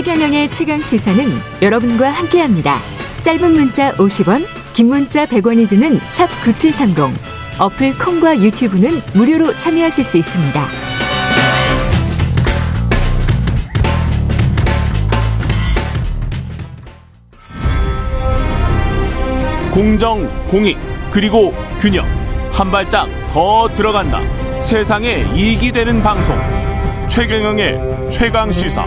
최경영의 0.00 0.48
최강 0.48 0.80
시사는 0.80 1.30
여러분과 1.60 2.08
함께합니다. 2.08 2.78
짧은 3.20 3.52
문자 3.52 3.92
50원, 3.96 4.46
긴 4.72 4.88
문자 4.88 5.26
100원이 5.26 5.68
드는 5.68 6.00
샵 6.04 6.26
9730. 6.42 7.20
어플 7.58 7.98
콩과 7.98 8.38
유튜브는 8.40 9.02
무료로 9.12 9.54
참여하실 9.58 10.02
수 10.02 10.16
있습니다. 10.16 10.66
공정, 19.70 20.46
공익, 20.48 20.78
그리고 21.10 21.52
균형. 21.78 22.06
한 22.50 22.70
발짝 22.70 23.06
더 23.28 23.68
들어간다. 23.68 24.22
세상에 24.60 25.26
이익이 25.36 25.72
되는 25.72 26.02
방송. 26.02 26.34
최경영의 27.10 28.08
최강 28.10 28.50
시사. 28.50 28.86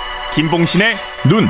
김봉신의 0.33 0.95
눈. 1.27 1.45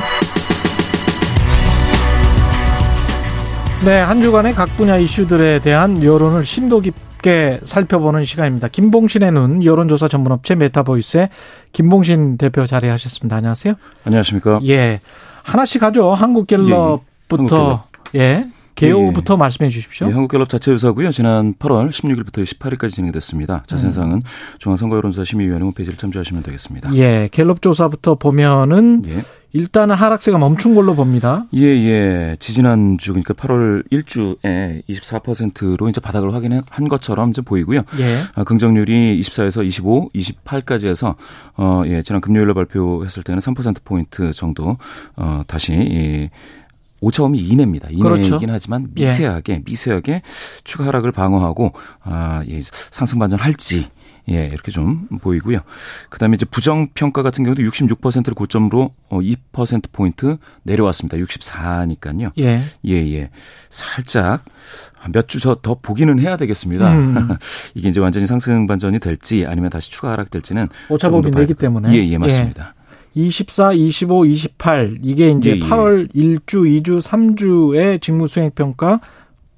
네, 3.84 4.00
한 4.00 4.20
주간의 4.20 4.54
각 4.54 4.76
분야 4.76 4.96
이슈들에 4.96 5.60
대한 5.60 6.02
여론을 6.02 6.44
심도 6.44 6.80
깊게 6.80 7.60
살펴보는 7.62 8.24
시간입니다. 8.24 8.66
김봉신의 8.66 9.30
눈 9.30 9.64
여론조사 9.64 10.08
전문업체 10.08 10.56
메타보이스의 10.56 11.28
김봉신 11.70 12.38
대표 12.38 12.66
자리하셨습니다. 12.66 13.36
안녕하세요. 13.36 13.74
안녕하십니까? 14.04 14.60
예. 14.66 15.00
하나씩 15.44 15.84
하죠. 15.84 16.12
한국갤럽부터 16.14 17.84
예. 18.16 18.20
예. 18.20 18.46
개요부터 18.74 19.34
예. 19.34 19.36
말씀해 19.36 19.70
주십시오. 19.70 20.08
예, 20.08 20.12
한국갤럽 20.12 20.48
자체 20.48 20.70
조사고요. 20.70 21.12
지난 21.12 21.54
8월 21.54 21.90
16일부터 21.90 22.44
18일까지 22.44 22.92
진행됐습니다. 22.92 23.64
자세한 23.66 23.90
음. 23.90 23.92
사항은 23.92 24.22
중앙선거여론조사 24.58 25.24
심의위원회 25.24 25.64
홈페이지를 25.64 25.98
참조하시면 25.98 26.42
되겠습니다. 26.42 26.94
예, 26.96 27.28
갤럽 27.30 27.62
조사부터 27.62 28.16
보면은 28.16 29.02
예. 29.06 29.22
일단은 29.54 29.94
하락세가 29.94 30.38
멈춘 30.38 30.74
걸로 30.74 30.94
봅니다. 30.94 31.44
예, 31.54 31.62
예. 31.62 32.36
지지난 32.38 32.96
주 32.96 33.12
그러니까 33.12 33.34
8월 33.34 33.84
1주에 33.90 34.82
24%로 34.88 35.88
이제 35.90 36.00
바닥을 36.00 36.32
확인한 36.32 36.62
것처럼 36.88 37.30
이제 37.30 37.42
보이고요. 37.42 37.82
예. 37.98 38.18
아, 38.34 38.44
긍정률이 38.44 39.20
24에서 39.20 39.64
25, 39.64 40.10
28까지 40.14 40.86
해서 40.86 41.16
어, 41.56 41.82
예, 41.86 42.00
지난 42.02 42.22
금요일에 42.22 42.54
발표했을 42.54 43.22
때는 43.22 43.40
3% 43.40 43.84
포인트 43.84 44.32
정도 44.32 44.78
어, 45.16 45.42
다시 45.46 45.72
이 45.74 46.30
오차범위 47.02 47.38
이내입니다. 47.38 47.88
이내이긴 47.90 48.02
그렇죠. 48.30 48.38
하지만 48.48 48.88
미세하게 48.94 49.52
예. 49.52 49.62
미세하게 49.64 50.22
추가 50.64 50.86
하락을 50.86 51.12
방어하고 51.12 51.72
아, 52.02 52.42
예, 52.48 52.60
상승 52.90 53.18
반전할지 53.18 53.88
예, 54.30 54.46
이렇게 54.46 54.70
좀 54.70 55.08
보이고요. 55.20 55.58
그다음에 56.08 56.36
이제 56.36 56.46
부정 56.46 56.86
평가 56.94 57.24
같은 57.24 57.42
경우도 57.42 57.60
66%를 57.62 58.34
고점으로 58.34 58.94
어2% 59.10 59.86
포인트 59.92 60.36
내려왔습니다. 60.62 61.16
64니까요. 61.18 62.30
예. 62.38 62.62
예, 62.86 62.92
예. 63.14 63.30
살짝 63.68 64.44
몇 65.12 65.26
주 65.26 65.40
더 65.60 65.74
보기는 65.74 66.20
해야 66.20 66.36
되겠습니다. 66.36 66.92
음. 66.92 67.28
이게 67.74 67.88
이제 67.88 67.98
완전히 67.98 68.26
상승 68.28 68.68
반전이 68.68 69.00
될지 69.00 69.44
아니면 69.44 69.70
다시 69.70 69.90
추가 69.90 70.12
하락될지는 70.12 70.68
오차범위 70.88 71.32
내기 71.32 71.54
때문에. 71.54 71.92
예, 71.92 72.06
예, 72.08 72.16
맞습니다. 72.16 72.74
예. 72.78 72.81
24, 73.14 73.72
25, 73.72 74.26
28 74.26 74.98
이게 75.02 75.30
이제 75.30 75.50
예, 75.50 75.56
예. 75.56 75.60
8월 75.60 76.14
1주, 76.14 76.82
2주, 76.82 77.02
3주의 77.02 78.00
직무 78.00 78.26
수행 78.26 78.50
평가 78.54 79.00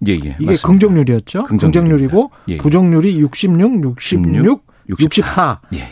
예, 0.07 0.13
예. 0.13 0.17
이게 0.17 0.47
맞습니다. 0.47 0.69
긍정률이었죠. 0.69 1.45
긍정률이고 1.45 2.31
예, 2.49 2.53
예. 2.55 2.59
부정률이 2.59 3.19
66, 3.21 3.83
66, 3.83 4.65
64. 4.89 5.05
64. 5.05 5.61
예. 5.75 5.89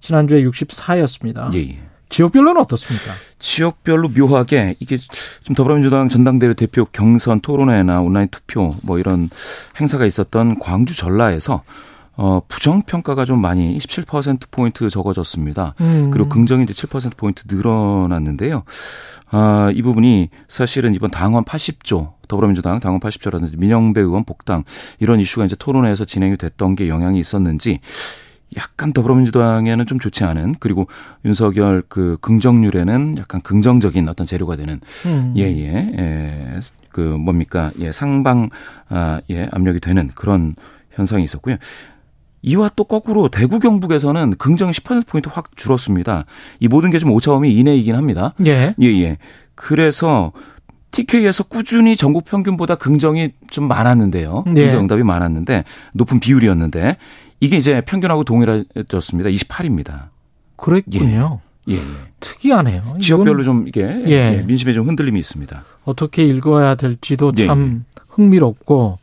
지난주에 0.00 0.42
64였습니다. 0.44 1.52
예, 1.54 1.58
예. 1.58 1.78
지역별로는 2.08 2.60
어떻습니까? 2.60 3.12
지역별로 3.38 4.10
묘하게 4.10 4.76
이게 4.80 4.96
좀 4.96 5.54
더불어민주당 5.56 6.10
전당대회 6.10 6.52
대표 6.52 6.84
경선 6.84 7.40
토론회나 7.40 8.02
온라인 8.02 8.28
투표 8.30 8.76
뭐 8.82 8.98
이런 8.98 9.30
행사가 9.80 10.04
있었던 10.04 10.58
광주 10.58 10.94
전라에서 10.94 11.62
어, 12.16 12.40
부정평가가 12.46 13.24
좀 13.24 13.40
많이 13.40 13.78
17%포인트 13.78 14.88
적어졌습니다. 14.90 15.74
음. 15.80 16.10
그리고 16.10 16.28
긍정이 16.28 16.64
이제 16.64 16.74
7%포인트 16.74 17.44
늘어났는데요. 17.48 18.64
아, 19.30 19.70
이 19.74 19.80
부분이 19.80 20.28
사실은 20.46 20.94
이번 20.94 21.10
당원 21.10 21.44
80조, 21.44 22.12
더불어민주당 22.28 22.80
당원 22.80 23.00
80조라든지 23.00 23.58
민영배 23.58 24.00
의원 24.00 24.24
복당 24.24 24.64
이런 25.00 25.20
이슈가 25.20 25.46
이제 25.46 25.56
토론회에서 25.58 26.04
진행이 26.04 26.36
됐던 26.36 26.74
게 26.74 26.88
영향이 26.88 27.18
있었는지 27.18 27.80
약간 28.56 28.92
더불어민주당에는 28.92 29.86
좀 29.86 29.98
좋지 29.98 30.24
않은 30.24 30.56
그리고 30.60 30.86
윤석열 31.24 31.82
그 31.88 32.18
긍정률에는 32.20 33.16
약간 33.16 33.40
긍정적인 33.40 34.06
어떤 34.08 34.26
재료가 34.26 34.56
되는 34.56 34.80
음. 35.06 35.32
예, 35.38 35.44
예, 35.44 35.94
예, 35.98 36.60
그 36.90 37.00
뭡니까 37.00 37.70
예, 37.78 37.92
상방 37.92 38.50
아, 38.90 39.20
예, 39.30 39.48
압력이 39.50 39.80
되는 39.80 40.08
그런 40.14 40.54
현상이 40.90 41.24
있었고요. 41.24 41.56
이와 42.42 42.70
또 42.74 42.84
거꾸로 42.84 43.28
대구 43.28 43.58
경북에서는 43.60 44.34
긍정이 44.36 44.72
10%포인트 44.72 45.28
확 45.32 45.56
줄었습니다. 45.56 46.24
이 46.60 46.68
모든 46.68 46.90
게 46.90 46.98
좀 46.98 47.10
오차범위 47.12 47.52
이내이긴 47.56 47.94
합니다. 47.94 48.34
예. 48.46 48.74
예, 48.80 48.86
예. 49.02 49.18
그래서 49.54 50.32
TK에서 50.90 51.44
꾸준히 51.44 51.96
전국 51.96 52.24
평균보다 52.24 52.74
긍정이 52.74 53.30
좀 53.50 53.66
많았는데요. 53.68 54.44
네. 54.46 54.62
긍정 54.62 54.80
응답이 54.82 55.02
많았는데 55.04 55.64
높은 55.94 56.20
비율이었는데 56.20 56.96
이게 57.40 57.56
이제 57.56 57.80
평균하고 57.80 58.24
동일해졌습니다. 58.24 59.30
28입니다. 59.30 60.08
그랬군요. 60.56 61.40
예. 61.68 61.74
예. 61.74 61.78
특이하네요. 62.20 62.82
지역별로 63.00 63.42
좀 63.42 63.66
이게 63.68 63.82
예. 64.06 64.36
예. 64.38 64.42
민심에 64.46 64.72
좀 64.72 64.86
흔들림이 64.88 65.18
있습니다. 65.18 65.64
어떻게 65.84 66.24
읽어야 66.24 66.74
될지도 66.74 67.32
예, 67.38 67.46
참 67.46 67.84
예. 67.86 68.02
흥미롭고 68.08 68.98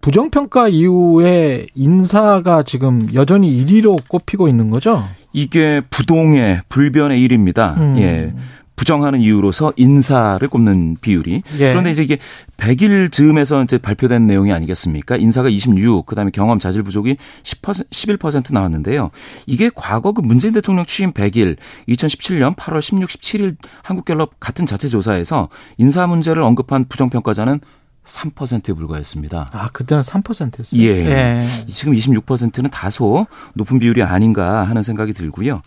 부정평가 0.00 0.68
이후에 0.68 1.66
인사가 1.74 2.62
지금 2.62 3.08
여전히 3.14 3.64
1위로 3.64 3.98
꼽히고 4.08 4.48
있는 4.48 4.70
거죠? 4.70 5.04
이게 5.32 5.82
부동의 5.90 6.62
불변의 6.68 7.20
일입니다. 7.20 7.74
음. 7.78 7.98
예. 7.98 8.32
부정하는 8.76 9.20
이유로서 9.20 9.72
인사를 9.76 10.46
꼽는 10.48 10.98
비율이. 11.00 11.42
예. 11.58 11.70
그런데 11.70 11.90
이제 11.90 12.02
이게 12.02 12.18
100일 12.58 13.10
즈음에서 13.10 13.64
이제 13.64 13.78
발표된 13.78 14.26
내용이 14.26 14.52
아니겠습니까? 14.52 15.16
인사가 15.16 15.48
26, 15.48 16.06
그다음에 16.06 16.30
경험 16.30 16.58
자질 16.58 16.82
부족이 16.82 17.16
10% 17.42 17.88
11% 17.90 18.52
나왔는데요. 18.52 19.10
이게 19.46 19.70
과거 19.74 20.12
그 20.12 20.20
문재인 20.20 20.52
대통령 20.52 20.84
취임 20.84 21.12
100일 21.12 21.56
2017년 21.88 22.54
8월 22.54 22.80
16, 22.82 23.08
17일 23.08 23.56
한국갤럽 23.82 24.38
같은 24.38 24.66
자체 24.66 24.88
조사에서 24.88 25.48
인사 25.78 26.06
문제를 26.06 26.42
언급한 26.42 26.84
부정 26.88 27.08
평가자는 27.08 27.60
3%에 28.06 28.72
불과했습니다. 28.72 29.48
아, 29.52 29.68
그때는 29.72 30.02
3%였어요? 30.02 30.80
예. 30.80 30.86
예. 30.86 31.46
지금 31.66 31.94
26%는 31.94 32.70
다소 32.70 33.26
높은 33.54 33.78
비율이 33.78 34.02
아닌가 34.02 34.64
하는 34.64 34.82
생각이 34.82 35.12
들고요. 35.12 35.62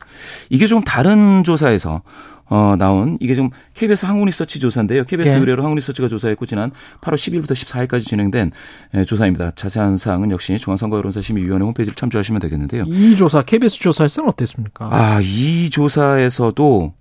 이게 0.50 0.68
좀 0.68 0.84
다른 0.84 1.44
조사에서 1.44 2.02
어, 2.50 2.76
나온 2.78 3.18
이게 3.20 3.36
좀 3.36 3.52
KBS 3.76 4.08
항우리서치 4.08 4.60
조사인데요. 4.60 5.04
KBS 5.04 5.30
예. 5.30 5.38
의뢰로 5.38 5.64
항우리서치가 5.64 6.08
조사했고 6.08 6.48
지난 6.48 6.72
8월 7.02 7.14
10일부터 7.14 7.52
14일까지 7.52 8.02
진행된 8.02 8.52
예, 8.96 9.06
조사입니다. 9.06 9.52
자세한 9.52 9.98
사항은 9.98 10.32
역시 10.32 10.58
중앙선거여론사심의위원회 10.58 11.64
홈페이지를 11.64 11.96
참조하시면 11.96 12.42
되겠는데요. 12.42 12.86
이 12.88 13.16
조사 13.16 13.44
KBS 13.44 13.78
조사에서는 13.80 14.30
어땠습니까? 14.30 14.90
아, 14.92 15.20
이 15.22 15.70
조사에서도 15.70 16.94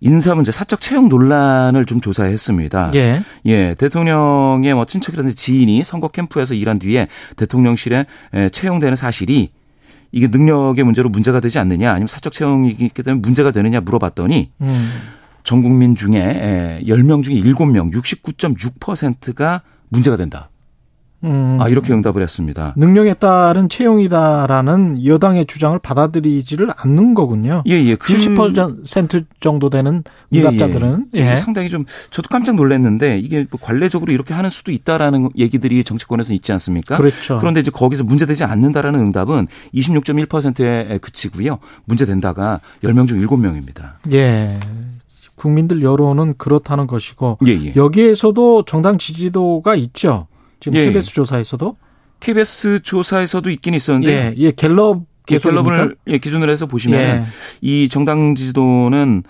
인사 0.00 0.34
문제, 0.34 0.50
사적 0.50 0.80
채용 0.80 1.08
논란을 1.08 1.84
좀 1.84 2.00
조사했습니다. 2.00 2.92
예. 2.94 3.22
예, 3.46 3.74
대통령의 3.74 4.74
뭐 4.74 4.84
친척이라든지 4.86 5.36
지인이 5.36 5.84
선거 5.84 6.08
캠프에서 6.08 6.54
일한 6.54 6.78
뒤에 6.78 7.08
대통령실에 7.36 8.06
채용되는 8.50 8.96
사실이 8.96 9.50
이게 10.12 10.26
능력의 10.26 10.84
문제로 10.84 11.08
문제가 11.08 11.40
되지 11.40 11.58
않느냐 11.58 11.90
아니면 11.90 12.08
사적 12.08 12.32
채용이기 12.32 12.88
때문에 12.88 13.20
문제가 13.20 13.52
되느냐 13.52 13.80
물어봤더니 13.80 14.50
음. 14.60 14.90
전 15.44 15.62
국민 15.62 15.94
중에 15.94 16.82
10명 16.84 17.22
중에 17.22 17.34
7명 17.34 17.92
69.6%가 17.92 19.62
문제가 19.88 20.16
된다. 20.16 20.50
음. 21.24 21.58
아, 21.60 21.68
이렇게 21.68 21.92
응답을 21.92 22.22
했습니다. 22.22 22.74
능력에 22.76 23.14
따른 23.14 23.68
채용이다라는 23.68 25.04
여당의 25.04 25.46
주장을 25.46 25.78
받아들이지를 25.78 26.68
않는 26.76 27.14
거군요. 27.14 27.62
예, 27.66 27.72
예. 27.72 27.94
그... 27.96 28.12
70% 28.12 29.26
정도 29.40 29.68
되는 29.70 30.02
응답자들은 30.34 31.06
예, 31.14 31.18
예. 31.18 31.30
예. 31.32 31.36
상당히 31.36 31.68
좀 31.68 31.84
저도 32.10 32.28
깜짝 32.28 32.56
놀랐는데 32.56 33.18
이게 33.18 33.46
뭐 33.50 33.60
관례적으로 33.60 34.12
이렇게 34.12 34.32
하는 34.32 34.48
수도 34.48 34.72
있다라는 34.72 35.30
얘기들이 35.36 35.84
정치권에서 35.84 36.32
있지 36.32 36.52
않습니까? 36.52 36.96
그렇죠. 36.96 37.36
그런데 37.38 37.60
이제 37.60 37.70
거기서 37.70 38.04
문제되지 38.04 38.44
않는다라는 38.44 39.00
응답은 39.00 39.48
26.1%에 39.74 40.98
그치고요. 40.98 41.58
문제된다가 41.84 42.60
10명 42.82 43.06
중 43.08 43.20
7명입니다. 43.20 43.92
예. 44.12 44.58
국민들 45.36 45.82
여론은 45.82 46.34
그렇다는 46.36 46.86
것이고 46.86 47.38
예, 47.46 47.52
예. 47.52 47.72
여기에서도 47.74 48.64
정당 48.64 48.98
지지도가 48.98 49.74
있죠. 49.74 50.26
지금 50.60 50.76
예, 50.76 50.86
KBS 50.86 51.12
조사에서도 51.12 51.76
KBS 52.20 52.80
조사에서도 52.82 53.48
있긴 53.50 53.74
있었는데 53.74 54.12
예, 54.12 54.34
예 54.36 54.50
갤럽 54.52 55.02
예, 55.30 55.38
갤럽을 55.38 55.96
예, 56.06 56.18
기준으로 56.18 56.50
해서 56.50 56.66
보시면 56.66 57.00
예. 57.00 57.24
이 57.60 57.88
정당 57.88 58.34
지지도는 58.34 59.22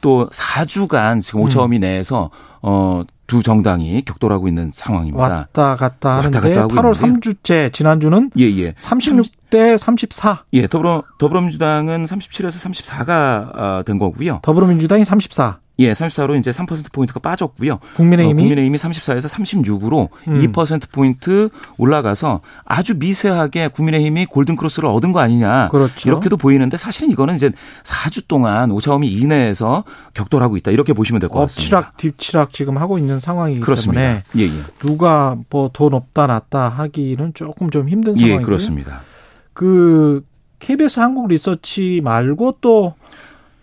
또 0.00 0.28
4주간 0.30 1.22
지금 1.22 1.40
오차범위 1.40 1.78
음. 1.78 1.80
내에서 1.80 2.30
어, 2.62 3.02
두 3.26 3.42
정당이 3.42 4.02
격돌하고 4.02 4.48
있는 4.48 4.70
상황입니다. 4.72 5.18
왔다 5.18 5.76
갔다 5.76 6.18
하는데 6.18 6.38
왔다 6.38 6.66
갔다 6.68 6.68
8월 6.68 7.04
있는데. 7.04 7.30
3주째 7.30 7.72
지난주는 7.72 8.30
예, 8.38 8.44
예. 8.44 8.72
36대 8.72 9.76
34. 9.76 10.44
예, 10.52 10.66
더불어 10.68 11.02
더불어민주당은 11.18 12.04
37에서 12.04 12.70
34가 12.70 13.58
어, 13.58 13.82
된 13.84 13.98
거고요. 13.98 14.40
더불어민주당이 14.42 15.04
34. 15.04 15.58
예, 15.78 15.92
34로 15.92 16.38
이제 16.38 16.50
3%포인트가 16.50 17.20
빠졌고요. 17.20 17.80
국민의힘이? 17.96 18.32
어, 18.40 18.42
국민의힘이 18.42 18.78
34에서 18.78 19.28
36으로 19.28 20.08
음. 20.28 20.40
2%포인트 20.52 21.50
올라가서 21.76 22.40
아주 22.64 22.94
미세하게 22.98 23.68
국민의힘이 23.68 24.24
골든 24.26 24.56
크로스를 24.56 24.88
얻은 24.88 25.12
거 25.12 25.20
아니냐. 25.20 25.68
그렇죠. 25.68 26.08
이렇게도 26.08 26.38
보이는데 26.38 26.78
사실은 26.78 27.10
이거는 27.10 27.34
이제 27.36 27.50
4주 27.82 28.26
동안 28.26 28.70
오차범위 28.70 29.06
이내에서 29.12 29.84
격돌하고 30.14 30.56
있다. 30.56 30.70
이렇게 30.70 30.94
보시면 30.94 31.20
될 31.20 31.28
것 31.28 31.40
같습니다. 31.40 31.78
엎치락 31.78 31.96
뒤치락 31.98 32.52
지금 32.54 32.78
하고 32.78 32.96
있는 32.98 33.18
상황이기 33.18 33.60
그렇습니다. 33.60 34.00
때문에 34.00 34.22
예, 34.36 34.42
예. 34.44 34.62
누가 34.78 35.36
뭐 35.50 35.68
더 35.72 35.88
높다 35.90 36.26
낮다 36.26 36.70
하기는 36.70 37.34
조금 37.34 37.68
좀 37.70 37.88
힘든 37.90 38.14
예, 38.14 38.20
상황이고요. 38.20 38.40
예, 38.40 38.44
그렇습니다. 38.44 39.02
그 39.52 40.24
KBS 40.58 41.00
한국 41.00 41.28
리서치 41.28 42.00
말고 42.02 42.56
또 42.62 42.94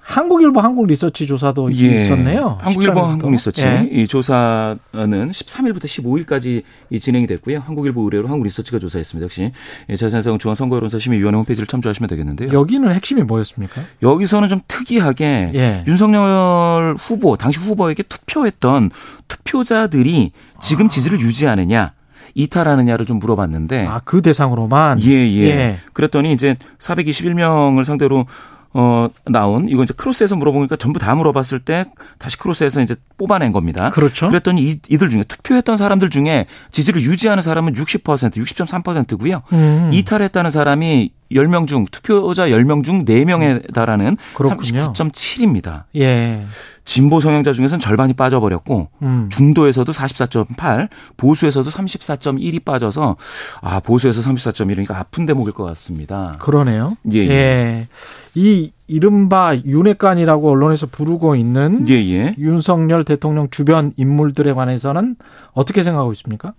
한국일보 0.04 0.60
한국 0.60 0.86
리서치 0.86 1.26
조사도 1.26 1.74
예. 1.76 2.04
있었네요. 2.04 2.58
한국일보 2.62 3.00
한국 3.00 3.32
리서치 3.32 3.62
예. 3.64 3.90
이 3.90 4.06
조사는 4.06 4.78
13일부터 4.94 5.86
15일까지 5.86 6.64
진행이 7.00 7.26
됐고요. 7.26 7.60
한국일보 7.66 8.02
의뢰로 8.04 8.28
한국 8.28 8.44
리서치가 8.44 8.80
조사했습니다. 8.80 9.24
역시 9.24 9.52
자세한 9.98 10.40
중앙선거여론사 10.40 11.00
심의위원회 11.00 11.38
홈페이지를 11.38 11.68
참조하시면 11.68 12.10
되겠는데요. 12.10 12.50
여기는 12.52 12.94
핵심이 12.94 13.24
뭐였습니까? 13.24 13.82
여기서는 14.02 14.50
좀 14.50 14.60
특이하게 14.68 15.52
예. 15.56 15.84
윤석열 15.88 16.96
후보 17.00 17.38
당시 17.38 17.60
후보에게 17.60 18.04
투표했던 18.04 18.92
투표자들이 19.30 20.32
지금 20.62 20.90
지지를 20.90 21.22
유지하느냐 21.22 21.94
이탈하느냐를 22.36 23.06
좀 23.06 23.20
물어봤는데 23.20 23.86
아 23.88 24.02
그 24.04 24.22
대상으로만 24.22 25.02
예, 25.04 25.12
예, 25.12 25.44
예. 25.46 25.78
그랬더니 25.94 26.34
이제 26.34 26.56
421명을 26.80 27.84
상대로 27.84 28.26
어, 28.74 29.08
나온 29.26 29.70
이거 29.70 29.84
이제 29.84 29.94
크로스에서 29.96 30.36
물어보니까 30.36 30.76
전부 30.78 31.00
다 31.00 31.14
물어봤을 31.16 31.60
때 31.60 31.86
다시 32.18 32.38
크로스에서 32.38 32.82
이제 32.82 32.96
뽑아낸 33.18 33.52
겁니다. 33.52 33.92
그렇죠. 33.92 34.28
그랬더니 34.28 34.62
이, 34.64 34.80
이들 34.90 35.10
중에 35.10 35.24
투표했던 35.24 35.78
사람들 35.78 36.10
중에 36.10 36.48
지지를 36.72 37.02
유지하는 37.02 37.44
사람은 37.44 37.74
60% 37.74 38.04
60.3%고요. 38.34 39.44
음. 39.54 39.90
이탈했다는 39.94 40.50
사람이 40.50 41.12
10명 41.32 41.68
중 41.68 41.86
투표자 41.92 42.48
10명 42.48 42.84
중 42.84 43.06
4명에 43.06 43.74
달하는 43.74 44.18
39.7입니다. 44.36 45.84
예. 45.96 46.46
진보 46.86 47.22
성향자 47.22 47.54
중에서는 47.54 47.80
절반이 47.80 48.14
빠져버렸고 48.14 48.90
음. 49.02 49.30
중도에서도 49.32 49.90
44.8, 49.92 50.90
보수에서도 51.16 51.70
34.1이 51.70 52.64
빠져서 52.64 53.16
아 53.62 53.80
보수에서 53.80 54.22
34.1이니까 54.22 54.92
아픈 54.92 55.26
대목일 55.26 55.54
것 55.54 55.64
같습니다. 55.64 56.36
그러네요. 56.40 56.98
예. 57.14 57.20
예. 57.20 57.30
예. 57.30 57.88
이 58.36 58.72
이른바 58.88 59.56
윤핵관이라고 59.56 60.52
언론에서 60.52 60.88
부르고 60.88 61.36
있는 61.36 61.88
예, 61.90 61.94
예. 61.94 62.36
윤석열 62.38 63.06
대통령 63.06 63.50
주변 63.50 63.94
인물들에 63.96 64.54
관해서는 64.54 65.16
어떻게 65.54 65.84
생각하고 65.84 66.12
있습니까? 66.14 66.54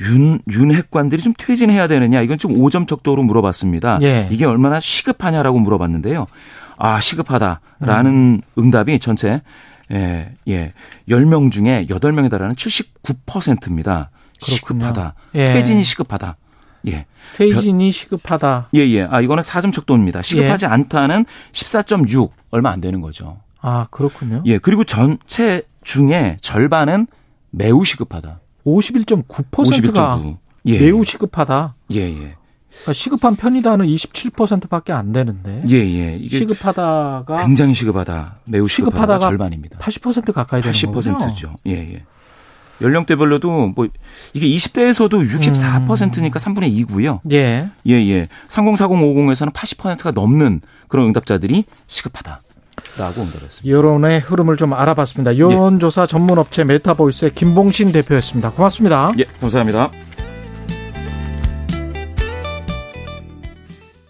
윤, 0.00 0.38
윤핵관들이 0.50 1.22
좀 1.22 1.32
퇴진해야 1.36 1.88
되느냐, 1.88 2.20
이건 2.20 2.38
좀 2.38 2.52
5점 2.54 2.86
척도로 2.86 3.22
물어봤습니다. 3.22 3.98
예. 4.02 4.28
이게 4.30 4.44
얼마나 4.44 4.80
시급하냐라고 4.80 5.58
물어봤는데요. 5.58 6.26
아, 6.76 7.00
시급하다라는 7.00 8.10
음. 8.10 8.40
응답이 8.56 9.00
전체, 9.00 9.42
예, 9.92 10.32
예, 10.48 10.72
10명 11.08 11.50
중에 11.50 11.86
8명에 11.88 12.30
달하는 12.30 12.54
79%입니다. 12.54 14.10
그렇군요. 14.40 14.84
시급하다. 14.84 15.14
예. 15.34 15.52
퇴진이 15.54 15.82
시급하다. 15.82 16.36
예. 16.86 17.06
퇴진이 17.36 17.90
시급하다. 17.90 18.68
예, 18.74 18.80
예. 18.88 19.02
아, 19.10 19.20
이거는 19.20 19.42
4점 19.42 19.72
척도입니다. 19.72 20.22
시급하지 20.22 20.66
예. 20.66 20.70
않다는 20.70 21.24
14.6 21.52 22.30
얼마 22.50 22.70
안 22.70 22.80
되는 22.80 23.00
거죠. 23.00 23.38
아, 23.60 23.88
그렇군요. 23.90 24.42
예. 24.46 24.58
그리고 24.58 24.84
전체 24.84 25.62
중에 25.82 26.36
절반은 26.40 27.08
매우 27.50 27.84
시급하다. 27.84 28.40
51.9%가 28.76 30.18
51.9. 30.22 30.36
예. 30.66 30.78
매우 30.80 31.04
시급하다. 31.04 31.74
예, 31.92 32.00
예. 32.00 32.36
그러니까 32.70 32.92
시급한 32.92 33.36
편이다는 33.36 33.86
27%밖에 33.86 34.92
안 34.92 35.12
되는데. 35.12 35.62
예, 35.68 35.76
예. 35.76 36.16
이게 36.16 36.38
시급하다가 36.38 37.44
굉장히 37.44 37.74
시급하다. 37.74 38.36
매우 38.44 38.68
시급하다가 38.68 39.20
절반입니다. 39.20 39.78
80% 39.78 40.32
가까이 40.32 40.60
되는 40.62 40.72
80%죠. 40.72 41.56
예, 41.66 41.72
예. 41.72 42.04
연령대별로도 42.80 43.72
뭐 43.74 43.88
이게 44.34 44.46
20대에서도 44.46 45.10
64%니까 45.10 46.38
음. 46.38 46.54
3분의 46.54 46.86
2고요. 46.86 47.20
예. 47.32 47.68
예, 47.86 47.92
예. 47.92 48.28
304050에서는 48.48 49.52
80%가 49.52 50.12
넘는 50.12 50.60
그런 50.86 51.06
응답자들이 51.06 51.64
시급하다. 51.86 52.42
라고 52.98 53.22
응답했습니다. 53.22 53.68
여론의 53.68 54.20
흐름을 54.20 54.56
좀 54.56 54.72
알아봤습니다. 54.72 55.38
여론조사 55.38 56.02
예. 56.02 56.06
전문업체 56.06 56.64
메타보이스의 56.64 57.34
김봉신 57.34 57.92
대표였습니다. 57.92 58.50
고맙습니다. 58.50 59.12
예, 59.18 59.24
감사합니다. 59.40 59.90